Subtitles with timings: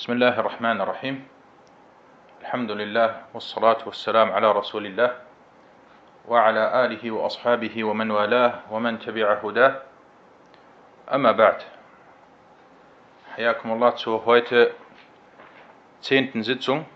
[0.00, 1.16] بسم الله الرحمن الرحيم
[2.40, 5.10] الحمد لله والصلاة والسلام على رسول الله
[6.24, 9.82] وعلى آله وأصحابه ومن والاه ومن تبع هداه
[11.12, 11.60] أما بعد
[13.36, 14.72] حياكم الله zur heute
[16.00, 16.86] zehnten Sitzung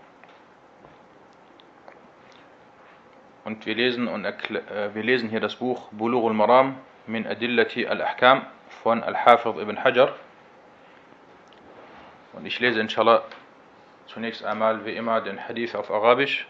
[3.45, 8.47] und wir lesen, und wir lesen hier das Buch Bulughul Maram min Adillati al-Ahkam
[8.81, 10.15] von Al-Hafidh ibn Hajar
[12.34, 13.22] Und ich lese inshallah
[14.06, 16.46] zunächst einmal wie immer den Hadith auf Arabisch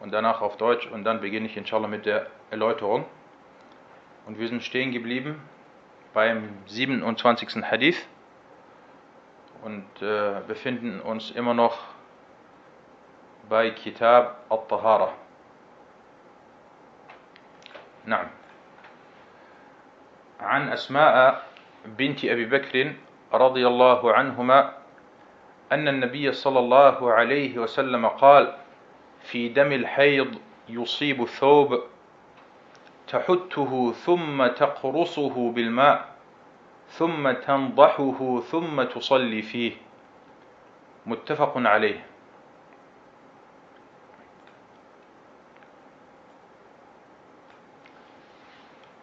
[0.00, 3.04] und danach auf Deutsch und dann beginne ich inshallah mit der Erläuterung.
[4.26, 5.40] Und wir sind stehen geblieben
[6.12, 7.62] beim 27.
[7.64, 8.06] Hadith
[9.62, 11.78] und äh, befinden uns immer noch
[13.48, 15.12] bei Kitab al-Tahara.
[18.06, 18.28] نعم
[20.40, 21.46] عن أسماء
[21.84, 22.92] بنت أبي بكر
[23.33, 24.73] رضي الله عنهما
[25.71, 28.55] أن النبي صلى الله عليه وسلم قال
[29.21, 30.35] في دم الحيض
[30.69, 31.83] يصيب الثوب
[33.07, 36.09] تحته ثم تقرصه بالماء
[36.89, 39.73] ثم تنضحه ثم تصلي فيه.
[41.05, 42.05] متفق عليه.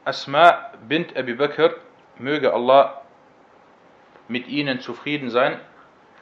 [0.06, 1.70] أسماء بنت أبي بكر
[2.20, 3.06] möge Allah
[4.28, 5.60] mit ihnen zufrieden sein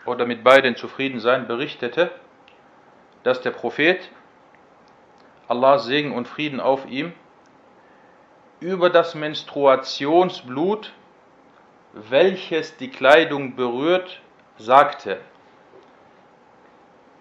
[0.06, 2.10] oder mit beiden zufrieden sein, berichtete,
[3.22, 4.10] dass der Prophet,
[5.48, 7.12] Allahs Segen und Frieden auf ihm,
[8.60, 10.92] über das Menstruationsblut,
[11.92, 14.20] welches die Kleidung berührt,
[14.58, 15.20] sagte,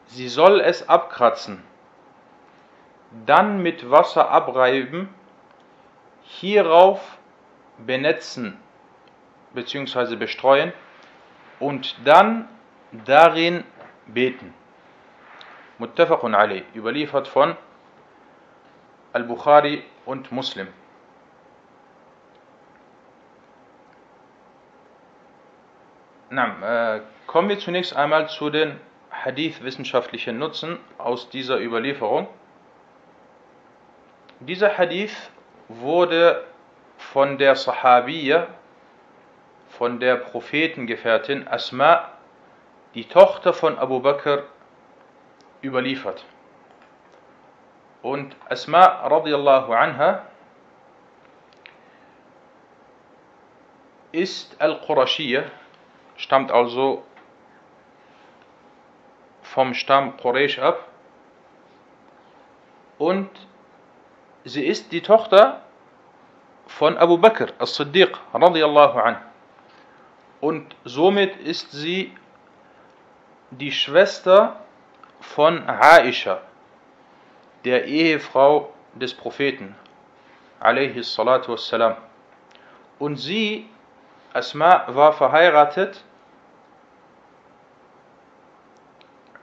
[0.07, 1.63] sie soll es abkratzen,
[3.25, 5.09] dann mit Wasser abreiben,
[6.23, 7.17] hierauf
[7.77, 8.59] benetzen
[9.53, 10.15] bzw.
[10.15, 10.73] bestreuen
[11.59, 12.47] und dann
[13.05, 13.63] darin
[14.07, 14.53] beten.
[15.77, 17.55] Muttafaqun Ali, überliefert von
[19.13, 20.67] Al-Bukhari und Muslim.
[26.29, 28.79] Na, äh, kommen wir zunächst einmal zu den
[29.11, 32.27] Hadith-wissenschaftlichen Nutzen aus dieser Überlieferung.
[34.39, 35.15] Dieser Hadith
[35.67, 36.43] wurde
[36.97, 38.47] von der Sahabiyya
[39.77, 42.09] von der Prophetengefährtin Asma,
[42.93, 44.43] die Tochter von Abu Bakr,
[45.63, 46.25] überliefert.
[48.03, 50.21] Und Asma radiallahu anha
[54.11, 55.45] ist Al-Qurashiyya,
[56.17, 57.03] stammt also
[59.41, 60.87] vom Stamm Quraysh ab
[62.99, 63.29] und
[64.43, 65.61] sie ist die Tochter
[66.67, 69.32] von Abu Bakr as-Siddiq radiallahu anhu
[70.43, 72.13] und somit ist sie
[73.49, 74.59] die Schwester
[75.21, 76.41] von Aisha,
[77.63, 79.73] der Ehefrau des Propheten.
[82.99, 83.69] Und sie,
[84.33, 86.03] Asma, war verheiratet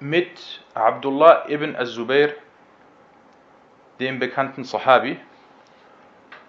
[0.00, 2.34] mit Abdullah ibn az-Zubair,
[4.00, 5.18] dem bekannten Sahabi,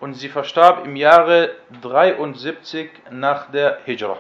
[0.02, 4.20] und sie verstarb im Jahre 73 nach der Hijrah.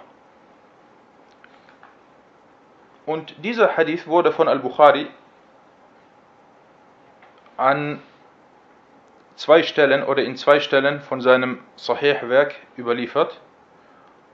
[3.06, 5.08] Und dieser Hadith wurde von Al-Bukhari
[7.58, 8.02] an
[9.36, 13.40] zwei Stellen oder in zwei Stellen von seinem Sahih-Werk überliefert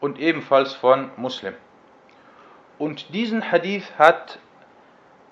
[0.01, 1.53] und ebenfalls von Muslim.
[2.77, 4.39] Und diesen Hadith hat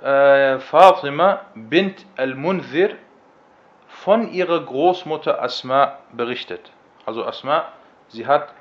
[0.01, 2.95] äh, Fatima bint al-Munzir
[3.88, 6.72] von ihrer Großmutter Asma berichtet.
[7.06, 7.72] Also Asma,
[8.07, 8.53] sie hat,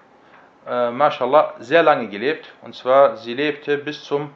[0.67, 2.53] äh, mashallah, sehr lange gelebt.
[2.63, 4.31] Und zwar, sie lebte bis zum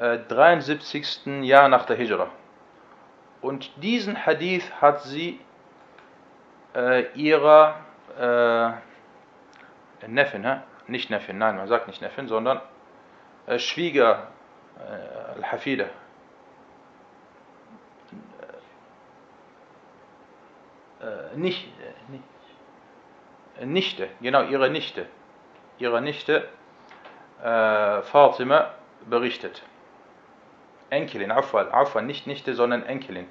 [0.00, 1.26] 73.
[1.26, 2.28] Äh, Jahr nach der Hijra.
[3.42, 5.40] Und diesen Hadith hat sie
[6.74, 7.76] äh, ihrer
[8.18, 10.62] äh, Neffen, ne?
[10.86, 12.60] nicht Neffen, nein, man sagt nicht Neffen, sondern
[13.46, 14.28] äh, Schwieger,
[14.78, 15.84] äh, Al-Hafida,
[21.00, 22.24] äh, nicht, äh, nicht,
[23.62, 25.06] Nichte, genau, ihre Nichte,
[25.78, 26.48] ihre Nichte
[27.42, 28.74] Fatima
[29.08, 29.62] berichtet.
[30.90, 33.26] Enkelin, Afwan, Afwan, nicht Nichte, sondern Enkelin.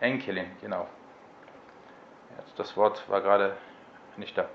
[0.00, 0.88] Enkelin, genau.
[2.56, 3.56] Das Wort war gerade
[4.16, 4.48] nicht da.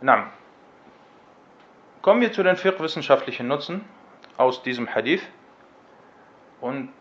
[0.00, 0.30] Na,
[2.00, 3.84] kommen wir zu den vier wissenschaftlichen Nutzen
[4.36, 5.22] aus diesem Hadith.
[6.60, 6.92] Und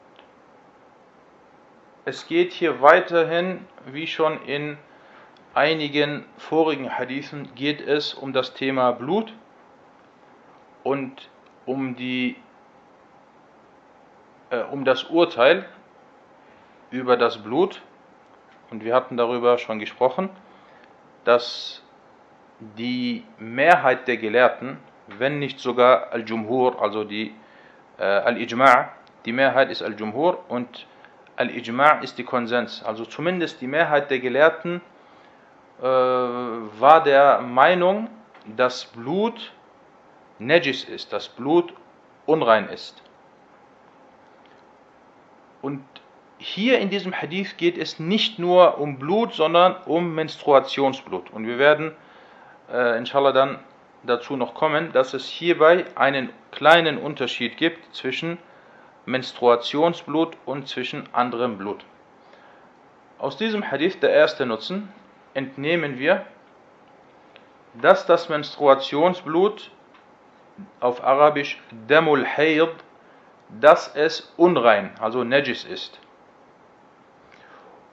[2.06, 4.78] es geht hier weiterhin, wie schon in
[5.54, 9.34] einigen vorigen Hadithen, geht es um das Thema Blut.
[10.84, 11.30] Und
[11.66, 12.36] um, die,
[14.51, 15.65] äh, um das Urteil
[16.92, 17.81] über das Blut.
[18.69, 20.30] Und wir hatten darüber schon gesprochen,
[21.24, 21.81] dass
[22.77, 24.77] die Mehrheit der Gelehrten,
[25.07, 27.33] wenn nicht sogar Al-Jumhur, also die
[27.98, 28.89] äh, Al-Ijma',
[29.25, 30.86] die Mehrheit ist Al-Jumhur und
[31.36, 32.83] Al-Ijma' ist die Konsens.
[32.83, 34.81] Also zumindest die Mehrheit der Gelehrten
[35.80, 38.09] äh, war der Meinung,
[38.45, 39.51] dass Blut
[40.39, 41.74] Najis ist, dass Blut
[42.25, 43.01] unrein ist.
[45.62, 45.84] Und
[46.38, 51.30] hier in diesem Hadith geht es nicht nur um Blut, sondern um Menstruationsblut.
[51.31, 51.94] Und wir werden
[52.72, 53.60] äh, inshallah dann
[54.04, 58.38] dazu noch kommen, dass es hierbei einen kleinen Unterschied gibt zwischen
[59.06, 61.86] Menstruationsblut und zwischen anderem Blut.
[63.19, 64.92] Aus diesem Hadith, der erste Nutzen,
[65.36, 66.25] entnehmen wir,
[67.80, 69.72] dass das Menstruationsblut
[70.80, 72.69] auf Arabisch Damul Hayd,
[73.59, 76.00] dass es unrein, also Najis ist.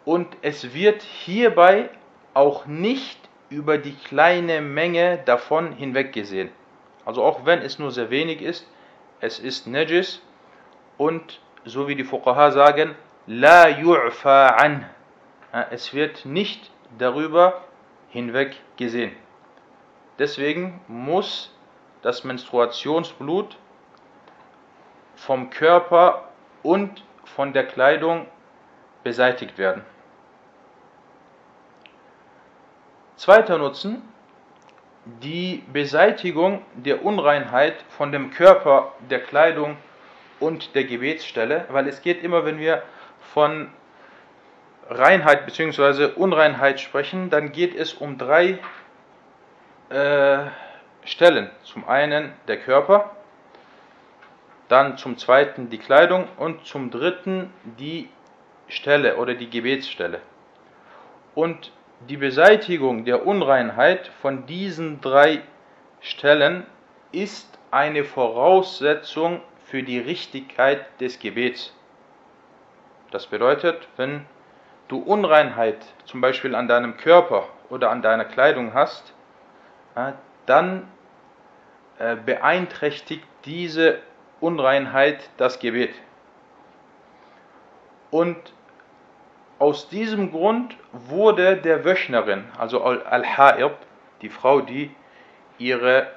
[0.05, 1.91] Und es wird hierbei
[2.35, 3.19] auch nicht
[3.51, 6.51] über die kleine Menge davon hinweggesehen.
[7.05, 8.67] Also auch wenn es nur sehr wenig ist,
[9.21, 10.23] es ist Najis
[10.97, 12.95] und so wie die Fuqaha sagen,
[13.27, 14.89] La yu'fa an.
[15.71, 17.65] Es wird nicht darüber
[18.11, 19.13] hinweg gesehen.
[20.19, 21.55] Deswegen muss
[22.03, 23.57] das Menstruationsblut
[25.19, 26.29] vom Körper
[26.63, 28.27] und von der Kleidung
[29.03, 29.85] beseitigt werden.
[33.17, 34.03] Zweiter Nutzen,
[35.05, 39.77] die Beseitigung der Unreinheit von dem Körper, der Kleidung
[40.39, 42.83] und der Gebetsstelle, weil es geht immer, wenn wir
[43.21, 43.71] von
[44.89, 46.13] Reinheit bzw.
[46.15, 48.59] Unreinheit sprechen, dann geht es um drei
[49.91, 50.39] äh,
[51.05, 51.51] Stellen.
[51.65, 53.17] Zum einen der Körper,
[54.69, 58.09] dann zum zweiten die Kleidung und zum dritten die
[58.69, 60.21] Stelle oder die Gebetsstelle.
[61.35, 61.73] Und
[62.09, 65.43] die Beseitigung der Unreinheit von diesen drei
[66.01, 66.67] Stellen
[67.13, 71.75] ist eine Voraussetzung für die Richtigkeit des Gebets.
[73.11, 74.27] Das bedeutet, wenn
[74.89, 79.13] du Unreinheit zum Beispiel an deinem Körper oder an deiner Kleidung hast,
[80.47, 80.89] dann
[81.99, 83.99] äh, beeinträchtigt diese
[84.41, 85.95] Unreinheit das Gebet.
[88.11, 88.37] Und
[89.59, 93.75] aus diesem Grund wurde der Wöchnerin, also Al-Ha'ib,
[94.23, 94.95] die Frau, die
[95.59, 96.13] ihre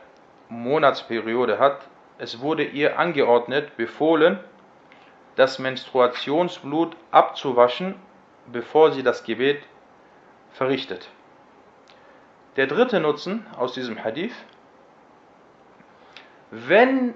[0.50, 1.81] Monatsperiode hat,
[2.18, 4.39] es wurde ihr angeordnet, befohlen,
[5.35, 7.95] das Menstruationsblut abzuwaschen
[8.47, 9.63] bevor sie das Gebet
[10.51, 11.09] verrichtet.
[12.56, 14.35] Der dritte Nutzen aus diesem Hadith,
[16.51, 17.15] wenn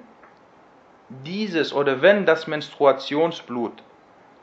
[1.09, 3.83] dieses oder wenn das Menstruationsblut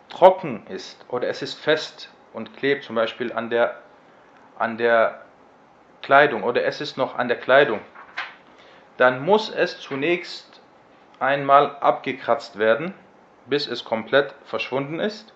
[0.08, 3.80] trocken ist oder es ist fest und klebt zum Beispiel an der,
[4.58, 5.22] an der
[6.02, 7.80] Kleidung oder es ist noch an der Kleidung,
[8.96, 10.60] dann muss es zunächst
[11.18, 12.94] einmal abgekratzt werden,
[13.46, 15.32] bis es komplett verschwunden ist.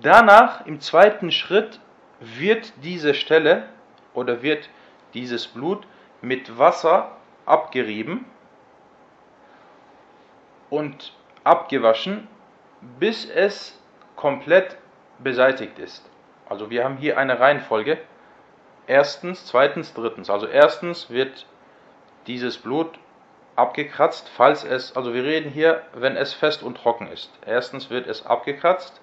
[0.00, 1.80] Danach, im zweiten Schritt,
[2.20, 3.68] wird diese Stelle
[4.14, 4.68] oder wird
[5.12, 5.86] dieses Blut
[6.20, 7.16] mit Wasser
[7.46, 8.24] abgerieben
[10.72, 11.12] und
[11.44, 12.26] abgewaschen,
[12.98, 13.78] bis es
[14.16, 14.76] komplett
[15.18, 16.04] beseitigt ist.
[16.48, 17.98] Also wir haben hier eine Reihenfolge.
[18.86, 20.30] Erstens, zweitens, drittens.
[20.30, 21.46] Also erstens wird
[22.26, 22.98] dieses Blut
[23.54, 27.30] abgekratzt, falls es, also wir reden hier, wenn es fest und trocken ist.
[27.46, 29.02] Erstens wird es abgekratzt,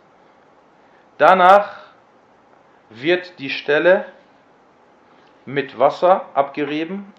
[1.20, 1.82] Danach
[2.90, 4.06] wird die Stelle
[5.46, 7.14] mit Wasser abgerieben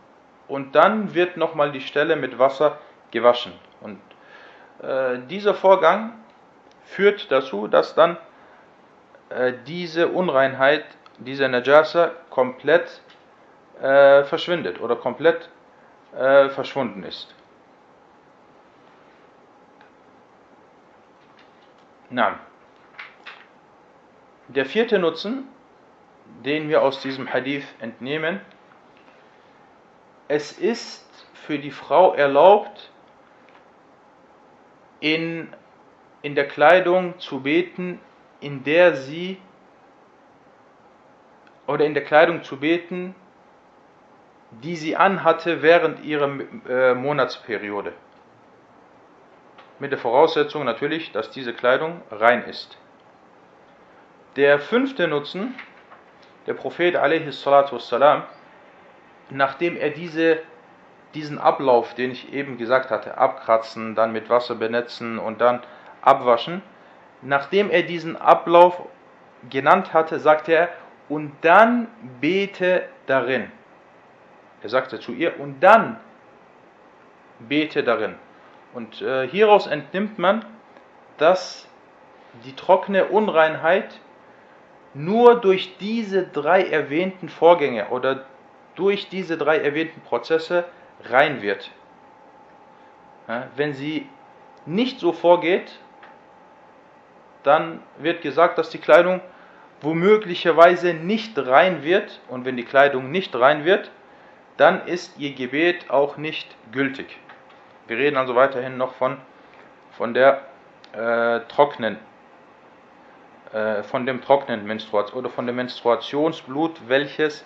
[0.49, 2.79] und dann wird nochmal die Stelle mit Wasser
[3.11, 3.53] gewaschen.
[3.83, 4.01] Und
[5.29, 6.15] dieser Vorgang
[6.85, 8.17] führt dazu, dass dann
[9.31, 10.85] äh, diese Unreinheit,
[11.19, 13.01] diese Najasa komplett
[13.81, 15.49] äh, verschwindet oder komplett
[16.17, 17.35] äh, verschwunden ist.
[22.11, 22.35] Nein.
[24.49, 25.47] Der vierte Nutzen,
[26.45, 28.41] den wir aus diesem Hadith entnehmen,
[30.27, 32.91] es ist für die Frau erlaubt,
[35.01, 35.49] in,
[36.23, 38.01] in der Kleidung zu beten,
[38.41, 39.39] in der sie
[41.67, 43.15] oder in der Kleidung zu beten,
[44.51, 46.31] die sie anhatte während ihrer
[46.69, 47.93] äh, Monatsperiode.
[49.79, 52.77] Mit der Voraussetzung natürlich, dass diese Kleidung rein ist.
[54.37, 55.55] Der fünfte Nutzen,
[56.47, 57.47] der Prophet a.s.
[59.31, 60.41] nachdem er diese
[61.15, 65.61] diesen Ablauf, den ich eben gesagt hatte, abkratzen, dann mit Wasser benetzen und dann
[66.03, 66.63] abwaschen,
[67.23, 68.81] nachdem er diesen Ablauf
[69.49, 70.69] genannt hatte, sagte er,
[71.09, 71.89] und dann
[72.21, 73.51] bete darin.
[74.63, 75.99] Er sagte zu ihr, und dann
[77.41, 78.15] bete darin.
[78.73, 80.45] Und äh, hieraus entnimmt man,
[81.19, 81.67] dass
[82.45, 83.99] die trockene Unreinheit
[84.95, 88.25] nur durch diese drei erwähnten Vorgänge oder
[88.77, 90.65] durch diese drei erwähnten Prozesse
[91.05, 91.71] rein wird.
[93.57, 94.09] Wenn sie
[94.67, 95.73] nicht so vorgeht,
[97.43, 99.21] dann wird gesagt, dass die Kleidung
[99.81, 102.21] womöglicherweise nicht rein wird.
[102.29, 103.91] Und wenn die Kleidung nicht rein wird,
[104.57, 107.19] dann ist ihr Gebet auch nicht gültig.
[107.87, 109.17] Wir reden also weiterhin noch von,
[109.93, 110.43] von der
[110.93, 111.99] äh, trockenen,
[113.53, 117.45] äh, von dem trockenen Menstruation oder von dem Menstruationsblut, welches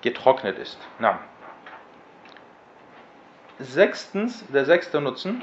[0.00, 0.78] getrocknet ist.
[0.98, 1.20] Na.
[3.62, 5.42] Sechstens, der sechste Nutzen,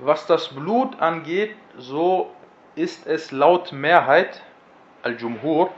[0.00, 2.34] was das Blut angeht, so
[2.74, 4.42] ist es laut Mehrheit,
[5.02, 5.70] Al-Jumhur,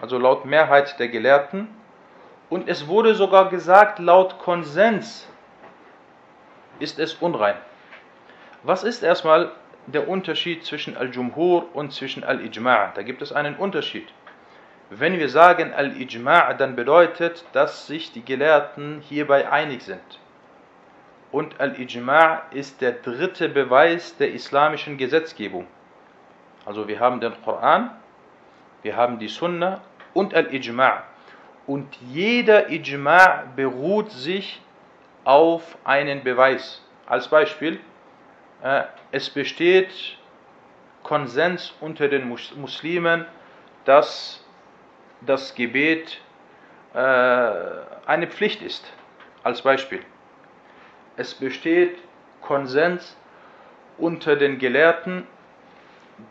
[0.00, 1.68] also laut Mehrheit der Gelehrten,
[2.48, 5.26] und es wurde sogar gesagt, laut Konsens
[6.78, 7.56] ist es unrein.
[8.62, 9.52] Was ist erstmal
[9.86, 12.92] der Unterschied zwischen Al-Jumhur und zwischen Al-Ijma'?
[12.94, 14.08] Da gibt es einen Unterschied.
[14.90, 20.20] Wenn wir sagen Al-Ijma', dann bedeutet, dass sich die Gelehrten hierbei einig sind.
[21.32, 25.66] Und Al-Ijma' ist der dritte Beweis der islamischen Gesetzgebung.
[26.64, 27.90] Also wir haben den Koran,
[28.82, 29.80] wir haben die Sunna
[30.14, 31.02] und Al-Ijma'.
[31.66, 34.62] Und jeder Ijma' beruht sich
[35.24, 36.80] auf einen Beweis.
[37.06, 37.80] Als Beispiel,
[38.62, 39.90] äh, es besteht
[41.02, 43.26] Konsens unter den Muslimen,
[43.84, 44.45] dass
[45.20, 46.20] das Gebet
[46.94, 48.92] äh, eine Pflicht ist.
[49.42, 50.00] Als Beispiel.
[51.16, 51.98] Es besteht
[52.42, 53.16] Konsens
[53.96, 55.26] unter den Gelehrten,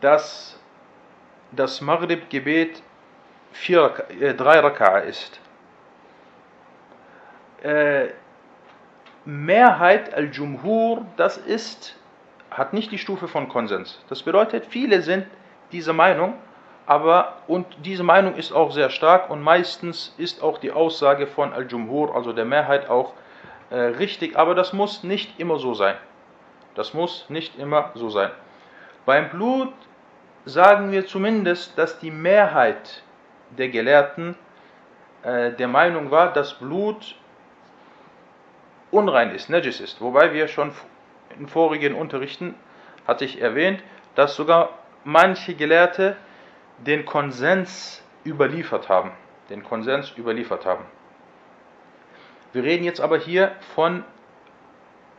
[0.00, 0.58] dass
[1.52, 2.82] das Maghrib-Gebet
[3.68, 5.40] äh, drei Raka'a ist.
[7.62, 8.08] Äh,
[9.24, 11.96] Mehrheit al-Jumhur, das ist,
[12.50, 14.00] hat nicht die Stufe von Konsens.
[14.08, 15.26] Das bedeutet, viele sind
[15.72, 16.34] dieser Meinung,
[16.86, 21.52] aber und diese Meinung ist auch sehr stark und meistens ist auch die Aussage von
[21.52, 23.12] Al-Jumhur, also der Mehrheit, auch
[23.70, 25.96] äh, richtig, aber das muss nicht immer so sein.
[26.76, 28.30] Das muss nicht immer so sein.
[29.04, 29.72] Beim Blut
[30.44, 33.02] sagen wir zumindest, dass die Mehrheit
[33.50, 34.36] der Gelehrten
[35.24, 37.16] äh, der Meinung war, dass Blut
[38.92, 40.00] unrein ist, Najis ist.
[40.00, 40.70] Wobei wir schon
[41.36, 42.54] in vorigen Unterrichten,
[43.06, 43.82] hatte ich erwähnt,
[44.14, 44.70] dass sogar
[45.04, 46.16] manche Gelehrte
[46.78, 49.12] den Konsens überliefert haben.
[49.50, 50.84] Den Konsens überliefert haben.
[52.52, 54.04] Wir reden jetzt aber hier von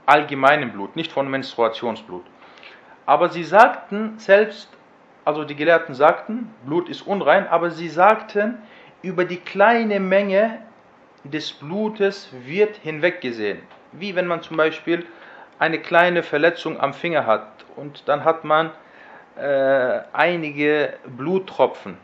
[0.05, 2.25] allgemeinem Blut, nicht von Menstruationsblut.
[3.05, 4.69] Aber sie sagten selbst,
[5.23, 8.57] also die Gelehrten sagten, Blut ist unrein, aber sie sagten,
[9.01, 10.59] über die kleine Menge
[11.23, 13.61] des Blutes wird hinweggesehen.
[13.91, 15.05] Wie wenn man zum Beispiel
[15.59, 18.71] eine kleine Verletzung am Finger hat und dann hat man
[19.39, 21.97] äh, einige Bluttropfen.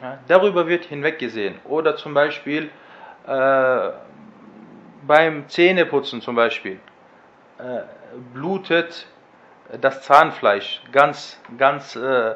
[0.00, 1.56] Ja, darüber wird hinweggesehen.
[1.64, 2.70] Oder zum Beispiel
[3.26, 3.90] äh,
[5.06, 6.78] beim Zähneputzen zum Beispiel
[7.58, 7.80] äh,
[8.32, 9.06] blutet
[9.80, 12.34] das Zahnfleisch ganz, ganz äh, äh,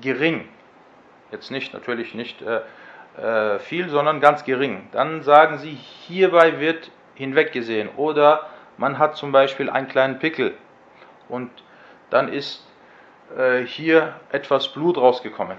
[0.00, 0.48] gering.
[1.30, 4.88] Jetzt nicht, natürlich nicht äh, viel, sondern ganz gering.
[4.92, 7.90] Dann sagen sie, hierbei wird hinweggesehen.
[7.96, 8.46] Oder
[8.78, 10.54] man hat zum Beispiel einen kleinen Pickel
[11.28, 11.50] und
[12.12, 12.64] dann ist
[13.36, 15.56] äh, hier etwas Blut rausgekommen.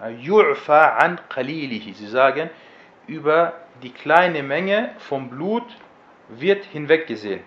[0.00, 1.92] Yu'fa an qalilihi.
[1.92, 2.48] Sie sagen,
[3.06, 5.64] über die kleine Menge vom Blut
[6.28, 7.42] wird hinweggesehen.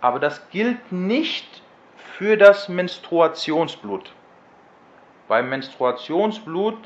[0.00, 1.62] Aber das gilt nicht
[2.16, 4.12] für das Menstruationsblut.
[5.28, 6.78] Beim Menstruationsblut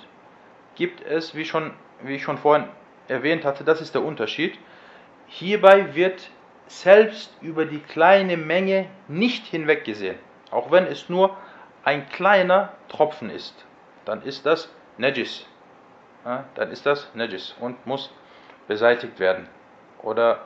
[0.75, 2.67] gibt es, wie, schon, wie ich schon vorhin
[3.09, 4.59] erwähnt hatte, das ist der Unterschied.
[5.27, 6.31] Hierbei wird
[6.67, 10.17] selbst über die kleine Menge nicht hinweggesehen.
[10.51, 11.37] Auch wenn es nur
[11.85, 13.65] ein kleiner Tropfen ist,
[14.05, 15.47] dann ist das Najis.
[16.25, 18.13] Ja, dann ist das Najis und muss
[18.69, 19.49] beseitigt werden
[20.03, 20.41] oder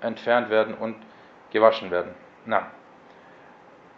[0.00, 0.96] entfernt werden und
[1.50, 2.14] gewaschen werden.
[2.44, 2.70] Na.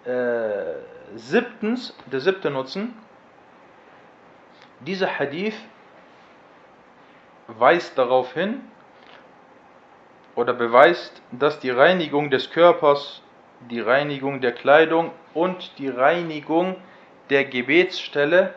[0.05, 0.76] Äh,
[1.17, 2.95] siebtens, der siebte Nutzen,
[4.81, 5.57] dieser Hadith
[7.49, 8.61] weist darauf hin
[10.37, 13.23] oder beweist, dass die Reinigung des Körpers
[13.71, 16.77] die Reinigung der Kleidung und die Reinigung
[17.31, 18.55] der Gebetsstelle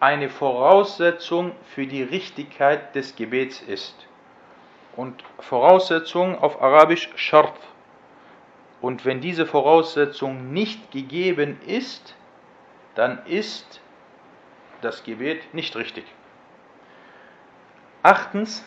[0.00, 3.94] eine Voraussetzung für die Richtigkeit des Gebets ist.
[4.96, 7.54] Und Voraussetzung auf Arabisch Shart.
[8.80, 12.16] Und wenn diese Voraussetzung nicht gegeben ist,
[12.94, 13.80] dann ist
[14.80, 16.04] das Gebet nicht richtig.
[18.02, 18.64] Achtens,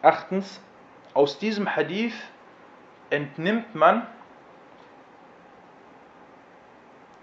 [0.00, 0.62] achtens,
[1.12, 2.14] aus diesem Hadith
[3.10, 4.06] entnimmt man,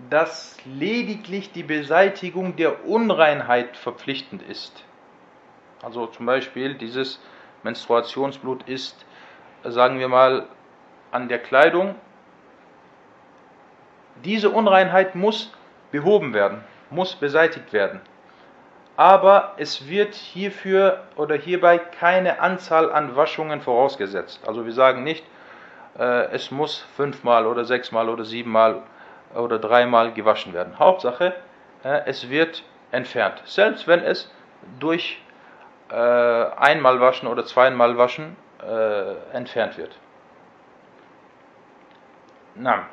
[0.09, 4.83] dass lediglich die Beseitigung der Unreinheit verpflichtend ist.
[5.81, 7.19] Also zum Beispiel dieses
[7.63, 9.05] Menstruationsblut ist,
[9.63, 10.47] sagen wir mal,
[11.11, 11.95] an der Kleidung.
[14.23, 15.51] Diese Unreinheit muss
[15.91, 18.01] behoben werden, muss beseitigt werden.
[18.95, 24.41] Aber es wird hierfür oder hierbei keine Anzahl an Waschungen vorausgesetzt.
[24.47, 25.23] Also wir sagen nicht,
[26.03, 28.83] es muss fünfmal oder sechsmal oder siebenmal
[29.33, 30.77] oder dreimal gewaschen werden.
[30.79, 31.33] Hauptsache,
[31.83, 33.41] äh, es wird entfernt.
[33.45, 34.31] Selbst wenn es
[34.79, 35.21] durch
[35.89, 39.97] äh, einmal waschen oder zweimal waschen äh, entfernt wird.
[42.55, 42.87] Na.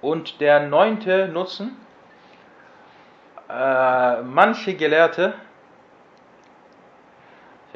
[0.00, 1.76] Und der neunte Nutzen,
[3.48, 5.34] äh, manche Gelehrte,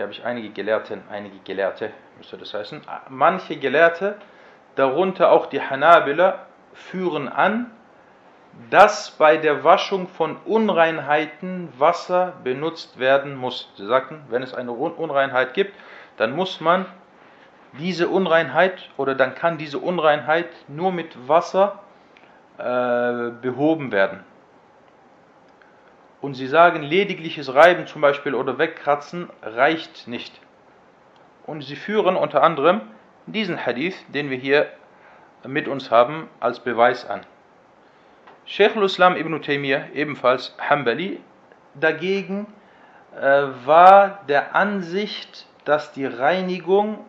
[0.02, 4.16] hier habe ich einige Gelehrten, einige Gelehrte, müsste das heißen, manche Gelehrte,
[4.74, 7.70] darunter auch die Hanabila, führen an,
[8.68, 13.70] dass bei der Waschung von Unreinheiten Wasser benutzt werden muss.
[13.76, 15.72] Sie sagten, wenn es eine Unreinheit gibt,
[16.16, 16.86] dann muss man
[17.78, 21.78] diese Unreinheit oder dann kann diese Unreinheit nur mit Wasser
[22.58, 24.24] äh, behoben werden.
[26.22, 30.40] Und sie sagen, ledigliches Reiben zum Beispiel oder Wegkratzen reicht nicht.
[31.46, 32.80] Und sie führen unter anderem
[33.26, 34.68] diesen Hadith, den wir hier
[35.44, 37.22] mit uns haben, als Beweis an.
[38.44, 41.20] Sheikh al-Islam ibn Taymiyyah, ebenfalls Hanbali,
[41.74, 42.46] dagegen
[43.20, 47.04] äh, war der Ansicht, dass die Reinigung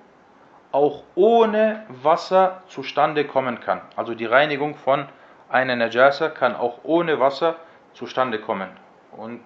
[0.72, 3.82] auch ohne Wasser zustande kommen kann.
[3.96, 5.08] Also die Reinigung von
[5.50, 7.58] einer Najasa kann auch ohne Wasser
[7.94, 8.70] zustande kommen.
[9.13, 9.41] Und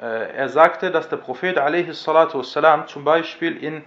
[0.00, 3.84] äh, er sagte, dass der Prophet والسلام, zum Beispiel in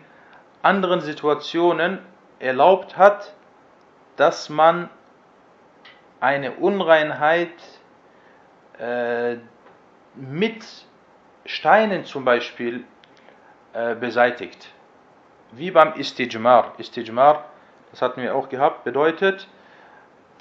[0.62, 2.00] anderen Situationen
[2.40, 3.34] erlaubt hat,
[4.18, 4.90] dass man
[6.20, 7.50] eine Unreinheit
[8.80, 9.38] äh,
[10.16, 10.66] mit
[11.46, 12.84] Steinen zum Beispiel
[13.74, 14.72] äh, beseitigt.
[15.52, 16.74] Wie beim Istijmar.
[16.78, 17.46] Istijmar,
[17.92, 19.48] das hatten wir auch gehabt, bedeutet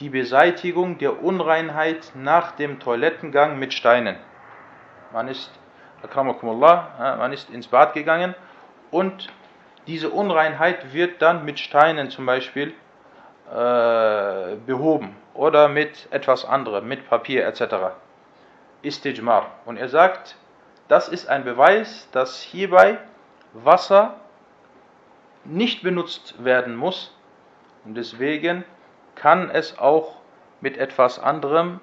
[0.01, 4.17] die Beseitigung der Unreinheit nach dem Toilettengang mit Steinen.
[5.12, 5.52] Man ist,
[6.14, 8.36] man ist ins Bad gegangen
[8.92, 9.30] und
[9.88, 12.74] diese Unreinheit wird dann mit Steinen zum Beispiel
[13.52, 17.94] äh, behoben oder mit etwas anderem, mit Papier etc.
[18.82, 19.48] Istijmar.
[19.66, 20.36] Und er sagt,
[20.88, 22.98] das ist ein Beweis, dass hierbei
[23.54, 24.16] Wasser
[25.44, 27.16] nicht benutzt werden muss
[27.86, 28.64] und deswegen
[29.14, 30.16] kann es auch
[30.62, 31.80] mit etwas anderem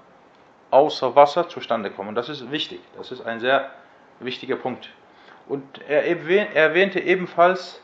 [0.72, 2.14] außer Wasser zustande kommen.
[2.14, 3.70] Das ist wichtig, das ist ein sehr
[4.20, 4.88] wichtiger Punkt.
[5.46, 7.80] Und er erwähnte ebenfalls,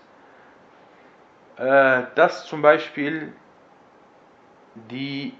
[1.56, 3.32] äh, dass zum Beispiel
[4.90, 5.34] die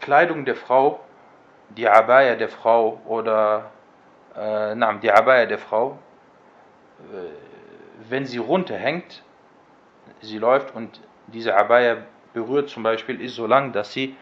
[0.00, 1.00] Kleidung der Frau,
[1.70, 3.70] die Abaya der Frau oder
[4.36, 5.98] äh, die Abaya der Frau,
[7.00, 9.24] äh, wenn sie runterhängt,
[10.20, 11.96] sie läuft und diese Abaya
[12.32, 14.16] berührt zum Beispiel, ist so lang, dass sie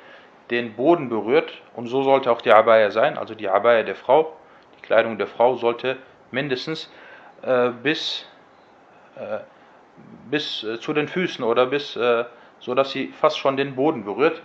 [0.50, 4.36] den Boden berührt und so sollte auch die Abaya sein, also die Abaya der Frau,
[4.78, 5.96] die Kleidung der Frau sollte
[6.30, 6.90] mindestens
[7.42, 8.26] äh, bis,
[9.16, 9.38] äh,
[10.30, 12.24] bis äh, zu den Füßen oder bis äh,
[12.60, 14.42] so dass sie fast schon den Boden berührt.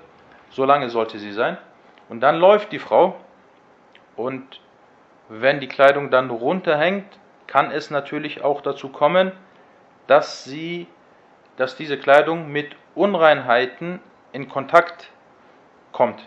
[0.50, 1.58] So lange sollte sie sein.
[2.10, 3.16] Und dann läuft die Frau
[4.16, 4.60] und
[5.30, 7.06] wenn die Kleidung dann runterhängt,
[7.48, 9.32] kann es natürlich auch dazu kommen,
[10.08, 10.88] dass sie,
[11.56, 14.02] dass diese Kleidung mit Unreinheiten
[14.34, 15.10] in Kontakt
[15.93, 16.23] kommt.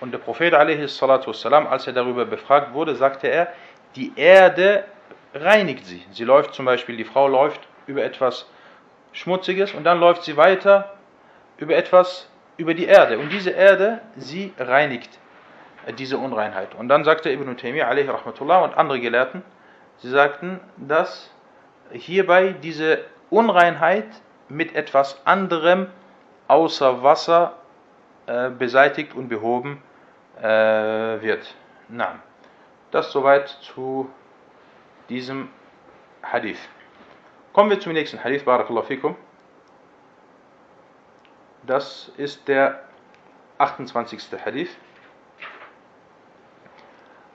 [0.00, 3.52] Und der Prophet والسلام, als er darüber befragt wurde, sagte er,
[3.94, 4.84] die Erde
[5.34, 6.04] reinigt sie.
[6.10, 8.48] Sie läuft zum Beispiel, die Frau läuft über etwas
[9.12, 10.94] Schmutziges und dann läuft sie weiter
[11.58, 13.18] über etwas, über die Erde.
[13.18, 15.18] Und diese Erde, sie reinigt
[15.98, 16.74] diese Unreinheit.
[16.74, 19.42] Und dann sagte Ibn Taymiyyah alaihi rahmatullah und andere Gelehrten,
[19.98, 21.30] sie sagten, dass
[21.92, 24.06] hierbei diese Unreinheit
[24.48, 25.88] mit etwas anderem
[26.48, 27.54] außer Wasser
[28.26, 29.82] äh, beseitigt und behoben
[30.38, 31.54] äh, wird.
[31.88, 32.18] Na,
[32.90, 34.10] das soweit zu
[35.08, 35.48] diesem
[36.22, 36.68] Hadith.
[37.52, 39.16] Kommen wir zum nächsten Hadith, Barakallahu fikum.
[41.64, 42.84] Das ist der
[43.58, 44.20] 28.
[44.44, 44.70] Hadith.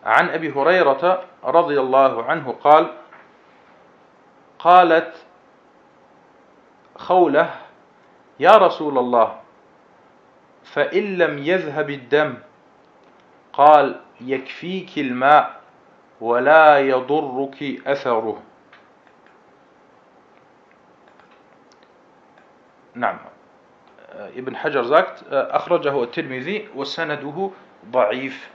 [0.07, 2.93] عن أبي هريرة رضي الله عنه قال
[4.59, 5.25] قالت
[6.95, 7.49] خولة
[8.39, 9.39] يا رسول الله
[10.72, 12.34] فإن لم يذهب الدم
[13.52, 15.60] قال يكفيك الماء
[16.20, 18.42] ولا يضرك أثره
[22.94, 23.18] نعم
[24.12, 27.50] آه، ابن حجر زاكت آه، أخرجه الترمذي وسنده
[27.90, 28.50] ضعيف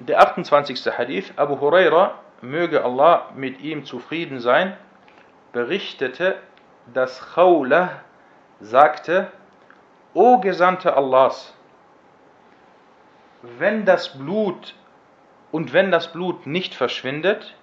[0.00, 0.98] Der 28.
[0.98, 4.76] Hadith, Abu Huraira, möge Allah mit ihm zufrieden sein,
[5.52, 6.36] berichtete,
[6.92, 8.02] dass Khawlah
[8.60, 9.30] sagte,
[10.14, 11.54] O Gesandte Allahs,
[13.42, 14.74] wenn das Blut
[15.52, 17.54] und wenn das Blut nicht verschwindet,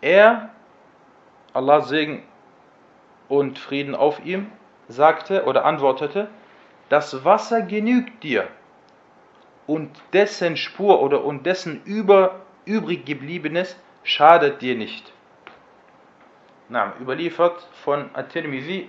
[0.00, 0.50] er,
[1.52, 2.22] Allah Segen
[3.28, 4.50] und Frieden auf ihm,
[4.88, 6.28] sagte oder antwortete,
[6.88, 8.48] das Wasser genügt dir
[9.66, 15.12] und dessen Spur oder und dessen über, übrig gebliebenes schadet dir nicht.
[16.70, 18.88] Na, überliefert von At-Tirmidhi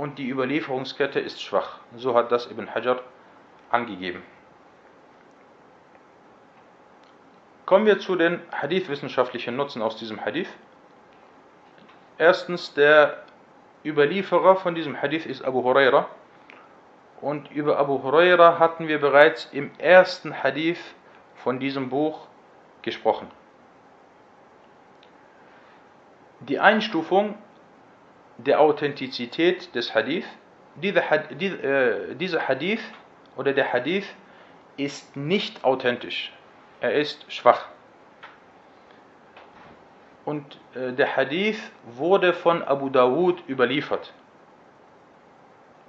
[0.00, 1.78] und die Überlieferungskette ist schwach.
[1.94, 3.00] So hat das Ibn Hajar
[3.70, 4.22] angegeben.
[7.66, 10.48] Kommen wir zu den Hadith-wissenschaftlichen Nutzen aus diesem Hadith.
[12.16, 13.24] Erstens, der
[13.84, 16.06] Überlieferer von diesem Hadith ist Abu Huraira.
[17.20, 20.80] Und über Abu Huraira hatten wir bereits im ersten Hadith
[21.36, 22.26] von diesem Buch
[22.80, 23.30] gesprochen.
[26.40, 27.36] Die Einstufung
[28.46, 30.26] der Authentizität des Hadith,
[30.76, 31.10] dieser
[32.48, 32.82] Hadith
[33.36, 34.06] oder der Hadith
[34.76, 36.32] ist nicht authentisch,
[36.80, 37.66] er ist schwach.
[40.24, 44.12] Und äh, der Hadith wurde von Abu Dawud überliefert.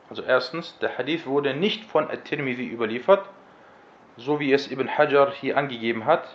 [0.10, 3.24] Also erstens, der Hadith wurde nicht von At-Tirmidhi überliefert,
[4.18, 6.28] so wie es Ibn Hajar hier angegeben hat,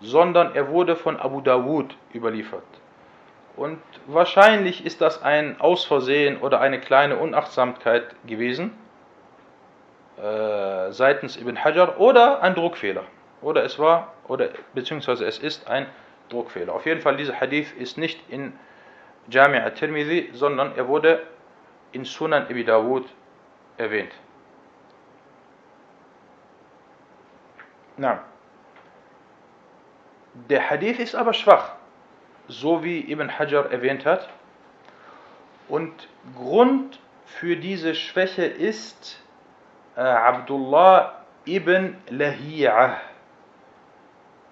[0.00, 2.64] sondern er wurde von Abu Dawud überliefert.
[3.58, 8.70] Und wahrscheinlich ist das ein Ausversehen oder eine kleine Unachtsamkeit gewesen
[10.16, 13.02] äh, seitens Ibn Hajar oder ein Druckfehler.
[13.42, 15.86] Oder es war, oder beziehungsweise es ist ein
[16.28, 16.72] Druckfehler.
[16.72, 18.52] Auf jeden Fall, dieser Hadith ist nicht in
[19.28, 21.22] Jami' al-Tirmidhi, sondern er wurde
[21.90, 23.08] in Sunan Abi Dawud
[23.76, 24.12] erwähnt.
[27.96, 28.22] Na.
[30.48, 31.77] Der Hadith ist aber schwach,
[32.48, 34.28] so wie Ibn Hajar erwähnt hat.
[35.68, 39.20] Und Grund für diese Schwäche ist
[39.96, 42.96] äh, Abdullah ibn Lahi'ah.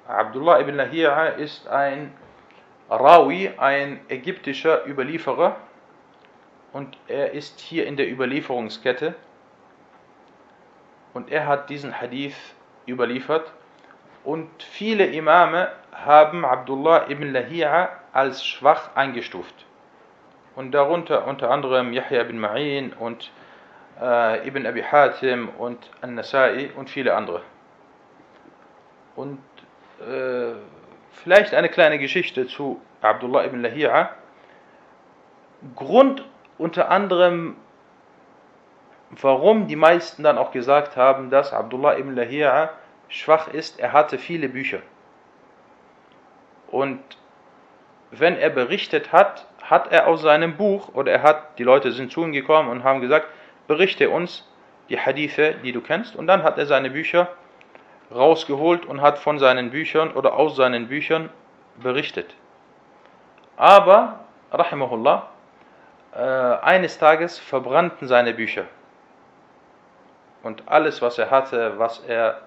[0.07, 2.13] Abdullah ibn Lahi'ah ist ein
[2.89, 5.57] Rawi, ein ägyptischer Überlieferer,
[6.77, 9.15] und er ist hier in der Überlieferungskette
[11.15, 12.37] und er hat diesen Hadith
[12.87, 13.51] überliefert
[14.27, 19.55] und viele Imame haben Abdullah ibn Lahi'a als schwach eingestuft
[20.57, 23.31] und darunter unter anderem Yahya ibn Ma'in und
[24.01, 27.43] äh, Ibn Abi Hatim und An-Nasai und viele andere.
[29.15, 29.39] Und
[30.01, 30.57] äh,
[31.12, 34.09] vielleicht eine kleine Geschichte zu Abdullah ibn Lahi'a.
[35.77, 36.25] Grund
[36.59, 37.57] unter anderem,
[39.11, 42.71] warum die meisten dann auch gesagt haben, dass Abdullah ibn Lahia
[43.09, 44.81] schwach ist, er hatte viele Bücher.
[46.69, 47.01] Und
[48.11, 52.12] wenn er berichtet hat, hat er aus seinem Buch, oder er hat, die Leute sind
[52.12, 53.29] zu ihm gekommen und haben gesagt,
[53.66, 54.49] berichte uns
[54.88, 56.14] die Hadithe, die du kennst.
[56.16, 57.29] Und dann hat er seine Bücher
[58.14, 61.31] rausgeholt und hat von seinen Büchern oder aus seinen Büchern
[61.77, 62.35] berichtet.
[63.57, 64.21] Aber,
[64.53, 65.29] rahimahullah,
[66.14, 68.64] äh, eines Tages verbrannten seine Bücher.
[70.42, 72.42] Und alles, was er hatte, was er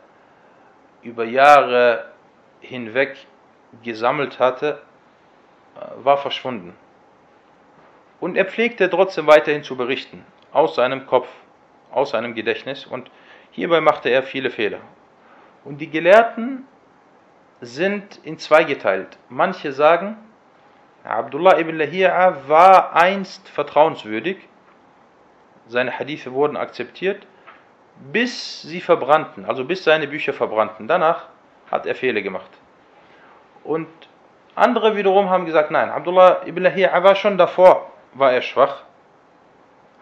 [1.02, 2.12] über Jahre
[2.62, 3.18] hinweg
[3.84, 4.82] gesammelt hatte,
[5.76, 6.76] äh, war verschwunden.
[8.20, 11.30] Und er pflegte trotzdem weiterhin zu berichten, aus seinem Kopf,
[11.92, 12.86] aus seinem Gedächtnis.
[12.86, 13.10] Und
[13.52, 14.80] hierbei machte er viele Fehler.
[15.64, 16.66] Und die Gelehrten
[17.62, 19.18] sind in zwei geteilt.
[19.30, 20.18] Manche sagen,
[21.04, 24.38] Abdullah ibn Lahi'a war einst vertrauenswürdig.
[25.68, 27.26] Seine Hadithe wurden akzeptiert,
[28.00, 30.88] bis sie verbrannten, also bis seine Bücher verbrannten.
[30.88, 31.28] Danach
[31.70, 32.50] hat er Fehler gemacht.
[33.64, 33.88] Und
[34.56, 38.84] andere wiederum haben gesagt, nein, Abdullah ibn Lahi'a war schon davor, war er schwach,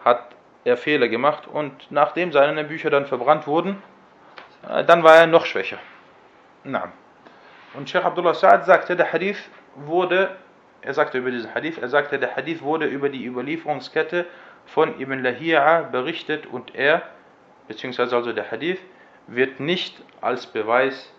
[0.04, 0.22] hat
[0.64, 3.82] er Fehler gemacht und nachdem seine Bücher dann verbrannt wurden,
[4.68, 5.78] äh, dann war er noch schwächer.
[6.64, 6.92] Na.
[7.74, 9.38] Und Sheikh Abdullah Sa'ad sagte, der Hadith
[9.74, 10.30] wurde
[10.80, 14.26] er sagte über diesen Hadith, er sagte, der Hadith wurde über die Überlieferungskette
[14.66, 17.02] von Ibn Lahi'a berichtet und er,
[17.68, 18.80] beziehungsweise also der Hadith,
[19.28, 21.12] wird nicht als Beweis,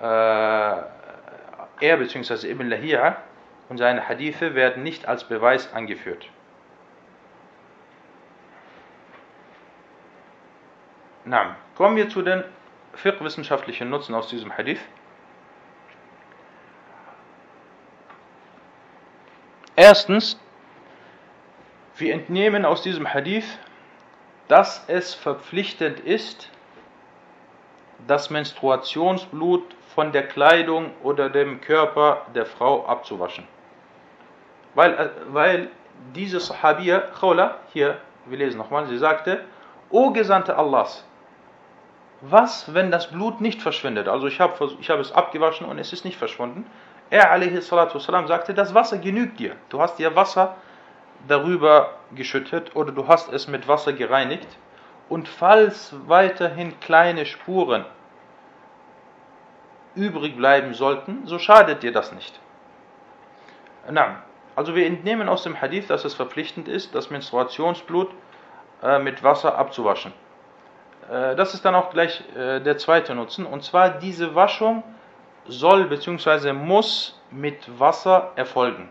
[0.00, 3.16] äh, er beziehungsweise Ibn Lahi'a
[3.68, 6.28] und seine Hadithe werden nicht als Beweis angeführt.
[11.24, 12.42] Na, kommen wir zu den
[12.94, 14.80] fiqh-wissenschaftlichen Nutzen aus diesem Hadith.
[19.76, 20.38] Erstens,
[21.96, 23.46] wir entnehmen aus diesem Hadith,
[24.52, 26.50] dass es verpflichtend ist,
[28.06, 29.62] das Menstruationsblut
[29.94, 33.44] von der Kleidung oder dem Körper der Frau abzuwaschen.
[34.74, 35.70] Weil, äh, weil
[36.14, 39.42] diese Sahabiya, Khawla, hier, wir lesen nochmal, sie sagte,
[39.88, 41.02] O Gesandte Allahs,
[42.20, 44.06] was, wenn das Blut nicht verschwindet?
[44.06, 46.66] Also ich habe ich hab es abgewaschen und es ist nicht verschwunden.
[47.08, 47.68] Er, a.s.
[47.68, 49.56] sagte, das Wasser genügt dir.
[49.70, 50.56] Du hast dir Wasser
[51.28, 54.48] darüber geschüttet oder du hast es mit Wasser gereinigt.
[55.08, 57.84] Und falls weiterhin kleine Spuren
[59.94, 62.40] übrig bleiben sollten, so schadet dir das nicht.
[63.90, 64.22] Na,
[64.56, 68.10] also wir entnehmen aus dem Hadith, dass es verpflichtend ist, das Menstruationsblut
[68.82, 70.12] äh, mit Wasser abzuwaschen.
[71.10, 73.46] Äh, das ist dann auch gleich äh, der zweite Nutzen.
[73.46, 74.82] Und zwar diese Waschung
[75.46, 76.52] soll bzw.
[76.52, 78.88] muss mit Wasser erfolgen.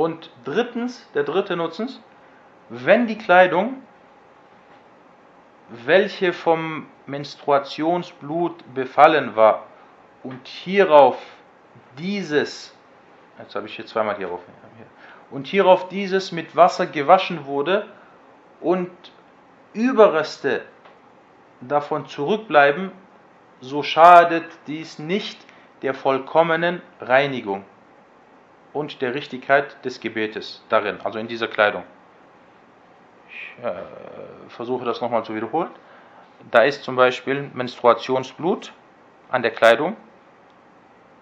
[0.00, 1.90] Und drittens, der dritte Nutzen,
[2.70, 3.82] wenn die Kleidung,
[5.68, 9.66] welche vom Menstruationsblut befallen war
[10.22, 11.18] und hierauf
[11.98, 12.74] dieses,
[13.38, 14.40] jetzt habe ich hier zweimal hierauf,
[15.30, 17.84] und hierauf dieses mit Wasser gewaschen wurde
[18.62, 18.90] und
[19.74, 20.62] Überreste
[21.60, 22.90] davon zurückbleiben,
[23.60, 25.38] so schadet dies nicht
[25.82, 27.66] der vollkommenen Reinigung
[28.72, 31.84] und der Richtigkeit des Gebetes darin, also in dieser Kleidung.
[33.28, 33.72] Ich äh,
[34.48, 35.70] versuche das nochmal zu wiederholen.
[36.50, 38.72] Da ist zum Beispiel Menstruationsblut
[39.30, 39.96] an der Kleidung.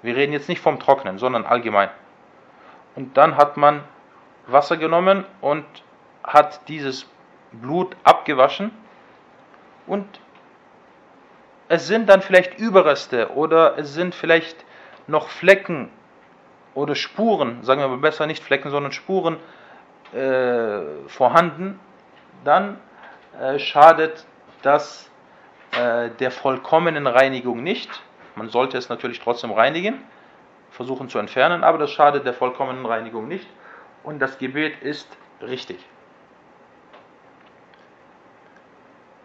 [0.02, 1.90] Wir reden jetzt nicht vom Trocknen, sondern allgemein.
[2.94, 3.82] Und dann hat man
[4.46, 5.64] Wasser genommen und
[6.22, 7.06] hat dieses
[7.52, 8.70] Blut abgewaschen
[9.86, 10.06] und
[11.68, 14.64] es sind dann vielleicht Überreste oder es sind vielleicht
[15.06, 15.90] noch Flecken
[16.74, 19.36] oder Spuren, sagen wir mal besser nicht Flecken, sondern Spuren
[20.12, 21.80] äh, vorhanden,
[22.44, 22.78] dann
[23.40, 24.24] äh, schadet
[24.62, 25.10] das
[25.72, 27.90] äh, der vollkommenen Reinigung nicht.
[28.36, 30.02] Man sollte es natürlich trotzdem reinigen,
[30.70, 33.48] versuchen zu entfernen, aber das schadet der vollkommenen Reinigung nicht
[34.04, 35.08] und das Gebet ist
[35.42, 35.78] richtig.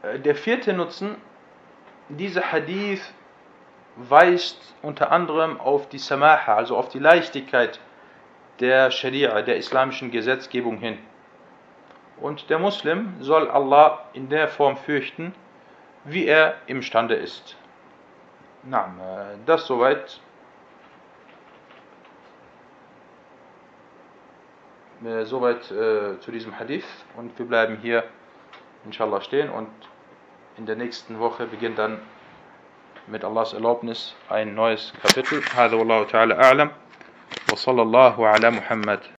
[0.01, 1.15] Äh, der vierte Nutzen
[2.09, 3.13] dieser Hadith
[3.95, 7.79] weist unter anderem auf die Samaha, also auf die Leichtigkeit
[8.59, 10.97] der Scharia, der islamischen Gesetzgebung hin.
[12.17, 15.33] Und der Muslim soll Allah in der Form fürchten,
[16.05, 17.55] wie er imstande ist.
[18.63, 20.21] Na, äh, das soweit.
[25.03, 26.85] Äh, soweit äh, zu diesem Hadith
[27.17, 28.05] und wir bleiben hier
[28.85, 29.69] inshallah stehen und
[30.55, 31.99] in der nächsten Woche beginnt dann
[33.07, 35.41] mit Allahs Erlaubnis ein neues Kapitel.
[35.55, 36.71] هذا والله تعالى أعلم
[37.51, 38.99] وصلى الله على محمد